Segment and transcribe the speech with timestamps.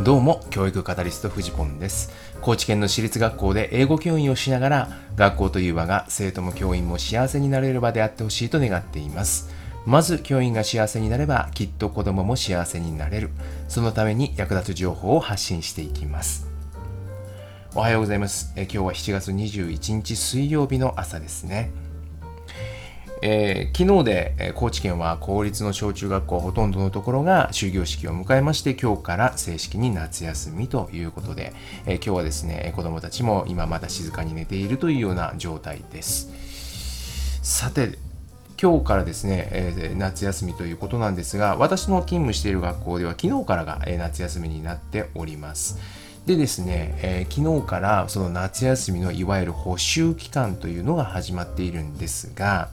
[0.00, 2.12] どうも、教育カタリストフジポンです。
[2.40, 9.50] 高知県の私立学校で英語教員をしながら、学校という場が生徒も教員も幸せになれる場であってほしいと願っています。
[9.86, 13.30] まず、教員が幸せになれば、きっと子供も幸せになれる。
[13.66, 16.46] そのために役立つ情報を発信していきます。
[17.74, 18.52] おはようございます。
[18.54, 21.72] え今日は7月21日水曜日の朝ですね。
[23.22, 31.52] えー、昨日で、え、高知県は公立の小中学校ほとんどのところが終業式を迎えまして今日から正式に夏休みということで、
[31.86, 36.30] えー、今日はですね子どもたちも今まだ静かに寝ているというような状態です。
[37.42, 37.98] さて
[38.60, 45.78] 今日からですね、えー、夏休みということなんですが私の勤務している学校では昨日からが、え、夏休みになっております。
[46.28, 52.68] でですね、えー、昨日からその夏休みのいわゆる補習期間というのが始まっているんですが、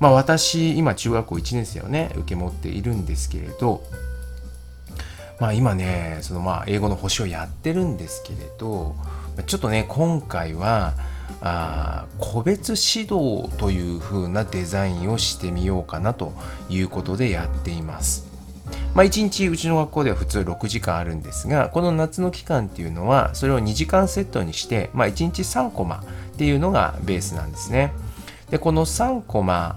[0.00, 3.82] まあ私、今中学校1年生をね、受け持っているんですけれど、
[5.40, 8.94] まあ今ね、そのまあ英語の補習をやってるんですけれど、
[9.46, 10.92] ちょっとね、今回は、
[11.40, 16.34] あ個別指導という風なデザインをしてみようかなと
[16.68, 18.29] いうことでやっています。
[18.94, 27.92] まあ、1日うちの学校では普通6時間あるんですがこの夏の期間っていうのはそれを2時間セットにして、まあ、1日3コマっていうのがベースなんですね。
[28.50, 29.76] でこの3コマ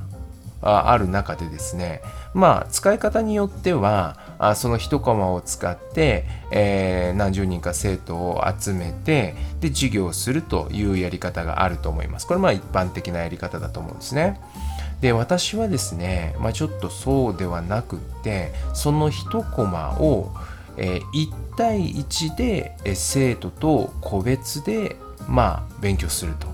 [0.61, 2.01] ある中でですね
[2.33, 12.27] まあ使い方によってはあその1コマを使って、えー、何十人か生徒を集めてで授業をするというやり方があると思います。
[12.27, 14.39] これまあ一般的なやり方だと思うんですね。
[15.03, 20.31] で私はですね、まあ、ちょっとそうではなくってその1コマを、
[20.77, 24.95] え、1対1で、え生徒と個別で
[25.27, 26.47] まあ勉強すると。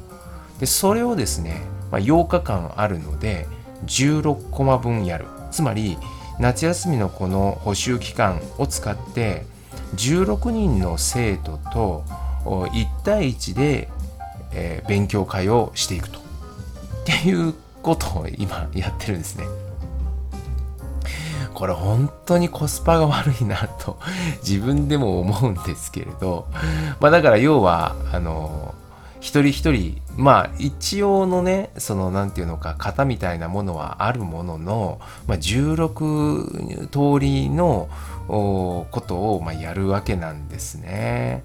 [0.59, 3.45] でそれをですね、まあ、8日間あるので
[3.85, 5.27] 16コマ分やる。
[5.51, 5.99] つまり
[6.39, 9.45] 夏休みのこの補習期間を使って
[9.95, 12.03] 16人の生徒と
[12.41, 13.89] 1対1で、
[14.53, 16.17] え、勉強会をしていくと。
[16.17, 16.21] っ
[17.05, 19.45] ていうことを今やってるんですね。
[21.53, 23.99] これ本当にコスパが悪いなと
[24.47, 26.47] 自分でも思うんですけれど、
[27.01, 28.73] まあだから要は、あの、
[29.19, 37.89] 一人一人、まあ一応のね、そのなんていうのか、型みたいなものはあるものの、まあ、16通りの
[38.27, 41.43] ことをまやるわけなんですね。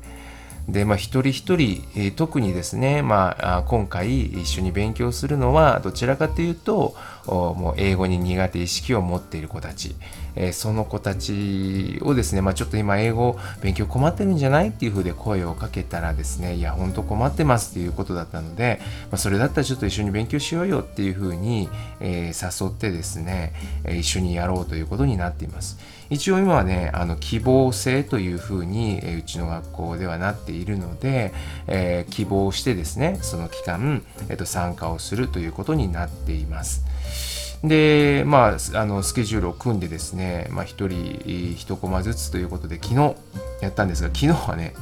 [0.68, 9.94] で、まあ、一人一人、特にですね、まあ、今回一緒に勉強するのはどちらかというともう英語に苦手意識を持っている子たち、
[10.36, 18.80] えー、その子たちをですね、まあ、ちょっと今英語勉強困ってるんじゃないっていうふうで声をかけたらですねいや本当困ってますっていうことだったので、
[19.10, 21.68] まあ、それだったらちょっと一緒に勉強しようよっていうふうに、
[22.00, 23.52] えー、誘ってですね
[23.84, 25.78] え一緒にやろうということになっています。
[26.10, 31.32] 一応今はねあの希望制というふうに、えうちの学校ではなっているので、
[31.66, 37.33] えー、希望してですねその期間、えー、と参加をするということになっています。
[37.64, 43.16] で、まあ、あのスケジュールを組んでですね、まあ、1人1コマずつということで昨日
[43.62, 44.74] やったんですが昨日はね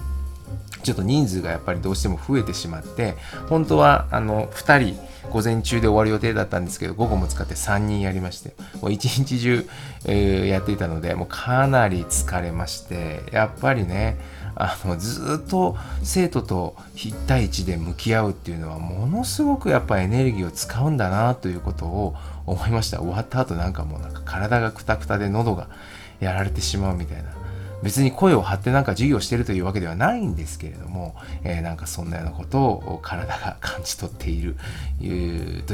[0.82, 3.14] ちょっと人数がやっぱりどうしても増えてしまって
[3.48, 5.00] 本当はあの2人
[5.30, 9.64] 午前中で終わる予定だったんですけど午後も使って3人やりましてもう一日中、
[10.04, 14.18] えー、やっていたのでもうかなり疲れましてやっぱりね
[14.54, 22.14] あのずっと生徒と1対1で向き合うっていうのはものすごくやっぱエネルギーを使うんだなということを
[22.46, 25.68] 思いました終わった後なんかもうなんか体がクタクタで喉が
[26.20, 27.30] やられてしまうみたいな
[27.82, 34.56] 別に声を張ってなんか授業してるというわけではないんですけれども、えー、なんかそんなようなことを体が感じ取っている
[34.98, 35.04] と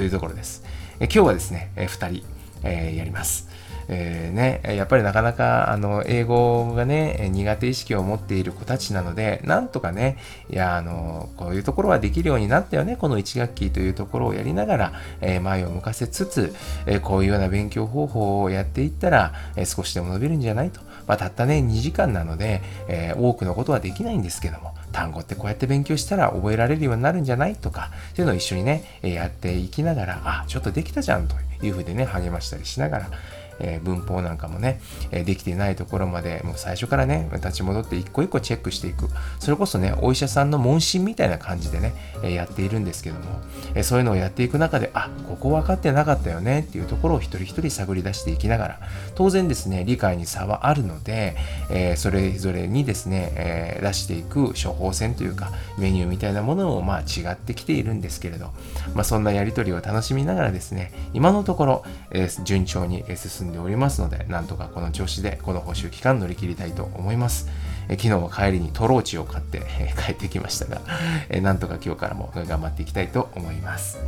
[0.01, 0.65] いうところです。
[1.01, 2.25] えー、今日はですね、えー、2人、
[2.63, 3.49] えー、やります。
[3.89, 10.19] えー、ね、やっぱりなかなかあの英語がね苦手意識を持っている子たちなのでなんとかね
[10.51, 16.55] いやあのこういうところはできるようになったよねこの1学期というところをやりながら、えー、前を向かせつつ、
[16.87, 33.11] え、こういうような勉強方法をやっていったら、え少しでも伸びるんじゃないと、まあ、たったね2時間なので、え多くのことはできないんですけども単語ってこうやって勉強したら覚えられるようになるんじゃないとかっていうのを一緒にねやっていきながらあちょっとできたじゃんというふうでね励ましたりしながら
[33.61, 39.09] えー、文法なんかもね、え、できていないところまでもう最初からね立ち戻って一個一個チェックしていく。
[39.39, 43.41] それこそねお医者さんの問診みたいな感じでね、え、やっているんですけども、
[43.75, 48.81] えそういうのをやっていく中であここ分かってなかったよねっていうところを一人一人探り出していきながら
[49.15, 51.37] 当然ですね理解に差はあるので、
[51.71, 58.53] えそれぞれにですね、え出していく処方箋というかメニューみたいなものもまあ違ってきているんですけれど、
[58.95, 67.49] まあ、そんなやり取りを楽しみながらですね今のところ、え順調に進ん進んでおりますのでなんとかこの調子でこの補修期間乗り切りたいと思います。
[67.89, 70.83] え昨日は帰りにトローチを買って、え帰ってきましたが、
[71.31, 73.99] えなんとか今日からも頑張っていきたいと思います。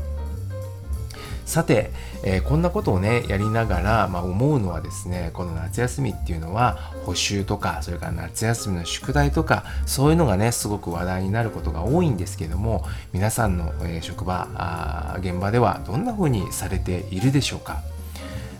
[1.46, 1.90] さて、
[2.22, 17.82] えー、こんなことをねやりながら、まあ、思うのはですねこの夏休みっていうのは補習とかそれから夏休みの宿題とかそういうのがねすごく話題になることが多いんですけども皆さんの、えー、職場現場ではどんな風にされているでしょうか？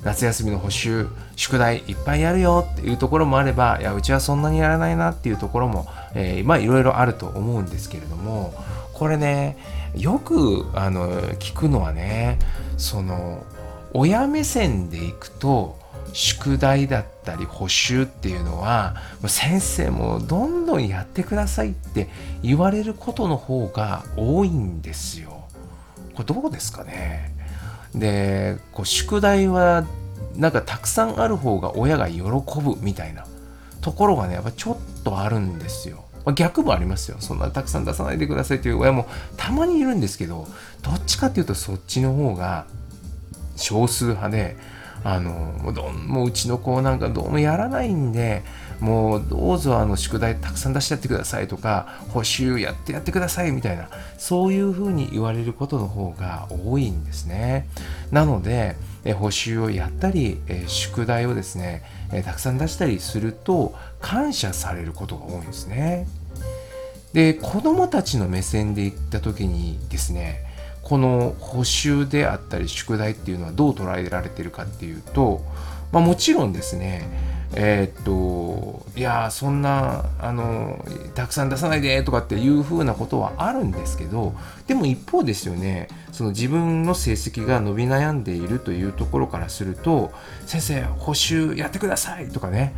[0.04, 8.54] 夏休みの補習宿題いっぱいやるよっていうところもあればいやうちはそんなにやらないなっていうところも、えー、まあいろいろあると思うんですけれども
[8.94, 9.56] これね
[9.96, 12.38] よくあの聞くのはね
[12.78, 13.44] その
[13.92, 15.78] 親目線でいくと
[16.12, 22.08] 宿題だったり補習っていうのは先生もどんどんやってくださいって
[22.42, 25.44] 言われることの方が多いんですよ。
[26.14, 27.32] これどうですかね？
[27.94, 29.84] でこう宿題は
[30.36, 33.26] なんかたくさんある方が親が喜ぶみたいな
[33.80, 36.04] ところがねやっぱちょっとあるんですよ。
[36.24, 37.16] まあ、逆もありますよ。
[37.20, 39.06] そんなたくさん出さないでくださいという親も
[39.36, 40.46] たまにいるんですけど、
[40.82, 42.66] どっちかっていうとそっちの方が
[43.56, 44.56] 少数派で、
[45.02, 48.42] あのもうどんもううちの子なんかどうもやらないんで、
[48.80, 53.88] もうどうぞあの宿題たくさん出しちゃってくださいとか、補習やってやってくださいみたいな、
[54.18, 57.68] そういうふうに言われることの方が多いんですね。
[58.10, 61.82] なので、え補習をやったり、え宿題をですね、
[62.12, 66.06] えたくさん出したりすると感謝されることが多いんですね。
[67.12, 70.44] で子どもたちの目線で言った時にですね
[70.82, 75.44] この補習であったり宿題っていうのはどう捉えられてるかっていうと、
[75.92, 77.08] まあ、もちろんですね
[77.54, 84.34] えー、っといやそんなあのたくさん出さないでとかっていうふうなことはあるんですけど
[84.68, 90.12] でも一方ですよねその自分の成績が伸び悩んでいるというところからすると
[90.46, 92.72] 先生補習やってくださいとかね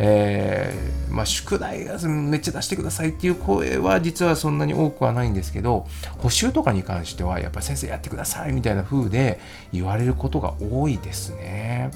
[0.00, 5.88] えー、まあ、宿題がめっちゃ出してくださいっていう声は実はそんなに多くはないんですけど
[6.18, 9.40] 補習とかに関してはやっぱ先生やってくださいみたいな風で
[9.72, 11.90] 言われることが多いですね。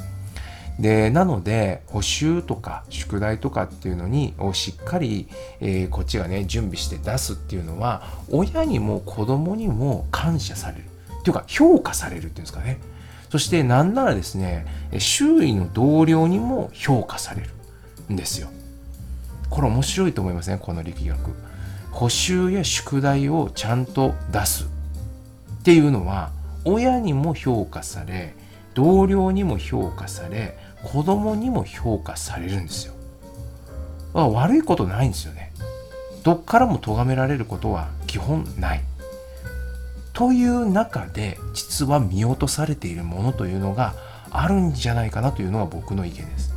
[0.78, 5.28] でなので補習とか宿題とかっていうのにをしっかり、
[5.60, 10.84] えー、こっちがね準備して出すっていうのは親にも子供にも感謝される。
[11.20, 12.80] っていうか評価されるっていうんですかね。
[13.30, 14.66] そしてなんならですね
[14.98, 17.50] 周囲の同僚にも評価される
[18.12, 18.48] んですよ。
[19.48, 21.18] これ面白いと思いますねこの力学。
[21.90, 26.30] 補習や宿題をちゃんと出すっていうのは
[26.64, 28.34] 親にも評価され
[28.74, 32.94] 同僚にも評価され子供にも評価されるんですよ。
[34.14, 35.52] 悪いことないんですよね。
[36.22, 38.82] どっからも咎められることは基本ない。
[40.12, 43.94] という中で実は見落とされているものというのが
[44.30, 46.52] あるんじゃないかなというのが僕の意見です。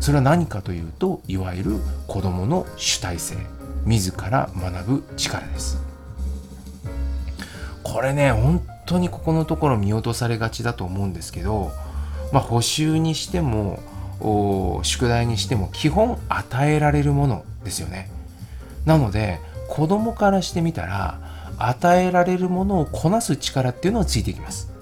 [0.00, 3.36] それは何かというといわゆる子供の主体性
[3.84, 5.82] 自ら学ぶ力です。
[7.82, 11.70] これね本当にここのところ見落とされがちだと思うんですけど、
[12.32, 13.80] まあ、補習にしても
[14.82, 18.10] 宿題にしても基本与えられるものですよね。
[18.86, 19.38] なので
[19.68, 21.20] 子供からしてみたら
[21.58, 24.72] 与えられるものをこなす力っていうのはついてきます。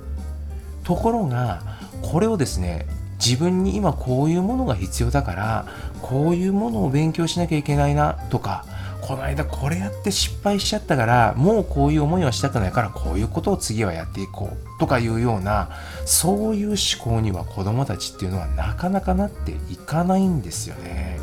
[0.84, 1.60] ところが
[2.02, 2.86] これをですね
[3.18, 5.66] 自分に今こういうものが必要だから
[6.00, 8.64] こういうものを勉強しなきゃいけないなとか
[9.02, 15.70] この間これやって失敗しちゃったからもうこういう思いはしたくないからこういうことを次はやっていこうとかいうような
[16.04, 21.18] そういう思考には子供たちっていうのはなかなかなっていかないんですよね。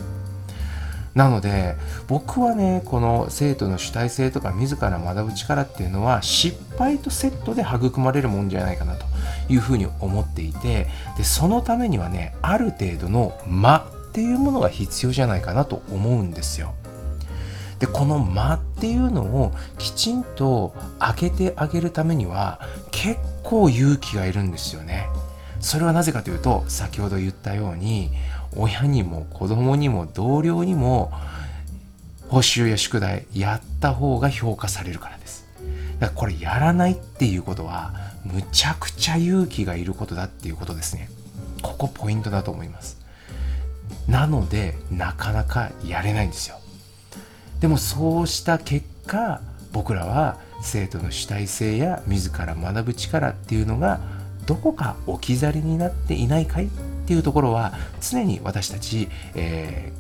[1.16, 1.76] なので
[2.08, 9.06] 僕はねこの生徒の主体性とか自ら学ぶ力っていうのは失敗とセットで育まれるもんじゃないかなと
[9.48, 10.88] いうふうに思っていて
[11.18, 16.74] でそのためにはねある程度の間っていうものが必要じゃないかなと思うんですよ。
[17.84, 22.62] でこの間っていうのをきちんと開けてあげるためには
[22.92, 25.10] 結構勇気がいるんですよね。
[25.60, 28.10] それはなぜかというと先ほど言ったように
[28.56, 31.12] 親にも子供にも同僚にも
[32.30, 35.46] 報酬や宿題やった方が評価されるからです。
[36.00, 41.10] だからこれやらないっていうことはむちゃくちゃ勇気がいることだっていうことですね。
[41.62, 42.98] ここポイントだと思います。
[44.08, 46.63] なのでなかなかやれないんですよ。
[47.64, 49.40] でもそうした結果
[49.72, 54.02] 僕らは生徒の主体性や自ら学ぶ力っていうのが
[54.46, 56.70] どこか置き去りになっていないかいっ
[57.08, 59.94] ていうところは常に私たち、え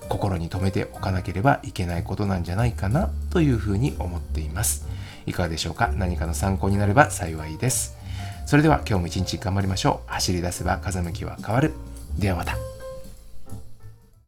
[0.00, 4.86] ー、心に留めておかなければいけないことなんじゃないかなというふうに思っています。
[5.26, 5.92] いかがでしょうか？
[5.94, 7.98] 何かの参考になれば幸いです。
[8.46, 10.10] それでは今日も一日頑張りましょう。
[10.10, 11.74] 走り出せば風向きは変わる。
[12.18, 12.56] ではまた。